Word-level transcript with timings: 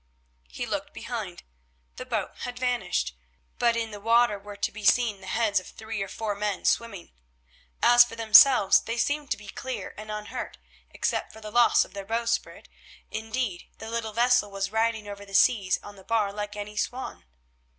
He 0.49 0.65
looked 0.65 0.95
behind. 0.95 1.43
The 1.97 2.07
boat 2.07 2.31
had 2.39 2.57
vanished, 2.57 3.15
but 3.59 3.77
in 3.77 3.91
the 3.91 3.99
water 4.01 4.39
were 4.39 4.55
to 4.55 4.71
be 4.71 4.83
seen 4.83 5.21
the 5.21 5.27
heads 5.27 5.59
of 5.59 5.67
three 5.67 6.01
or 6.01 6.07
four 6.07 6.33
men 6.33 6.65
swimming. 6.65 7.11
As 7.83 8.03
for 8.03 8.15
themselves 8.15 8.79
they 8.81 8.97
seemed 8.97 9.29
to 9.29 9.37
be 9.37 9.47
clear 9.49 9.93
and 9.99 10.09
unhurt, 10.09 10.57
except 10.89 11.31
for 11.31 11.39
the 11.39 11.51
loss 11.51 11.85
of 11.85 11.93
their 11.93 12.03
bowsprit; 12.07 12.67
indeed, 13.11 13.67
the 13.77 13.91
little 13.91 14.11
vessel 14.13 14.49
was 14.49 14.71
riding 14.71 15.07
over 15.07 15.23
the 15.23 15.35
seas 15.35 15.79
on 15.83 15.97
the 15.97 16.03
bar 16.03 16.33
like 16.33 16.55
any 16.55 16.75
swan. 16.75 17.25